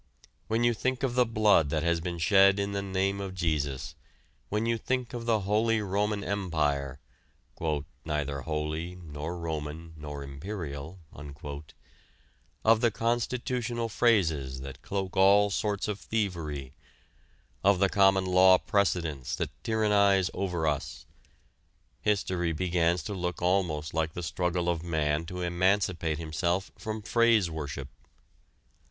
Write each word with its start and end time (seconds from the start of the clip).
When 0.47 0.63
you 0.63 0.73
think 0.73 1.03
of 1.03 1.13
the 1.13 1.27
blood 1.27 1.69
that 1.69 1.83
has 1.83 1.99
been 2.01 2.17
shed 2.17 2.57
in 2.57 2.71
the 2.71 2.81
name 2.81 3.21
of 3.21 3.35
Jesus, 3.35 3.93
when 4.49 4.65
you 4.65 4.79
think 4.79 5.13
of 5.13 5.27
the 5.27 5.41
Holy 5.41 5.79
Roman 5.79 6.23
Empire, 6.23 6.99
"neither 8.03 8.41
holy 8.41 8.95
nor 8.95 9.37
Roman 9.37 9.93
nor 9.95 10.23
imperial," 10.23 11.01
of 12.65 12.81
the 12.81 12.89
constitutional 12.89 13.89
phrases 13.89 14.61
that 14.61 14.81
cloak 14.81 15.15
all 15.15 15.51
sorts 15.51 15.87
of 15.87 15.99
thievery, 15.99 16.73
of 17.63 17.77
the 17.77 17.87
common 17.87 18.25
law 18.25 18.57
precedents 18.57 19.35
that 19.35 19.51
tyrannize 19.63 20.31
over 20.33 20.65
us, 20.65 21.05
history 21.99 22.51
begins 22.53 23.03
to 23.03 23.13
look 23.13 23.39
almost 23.43 23.93
like 23.93 24.13
the 24.13 24.23
struggle 24.23 24.67
of 24.67 24.81
man 24.81 25.27
to 25.27 25.43
emancipate 25.43 26.17
himself 26.17 26.71
from 26.75 27.03
phrase 27.03 27.51
worship. 27.51 27.89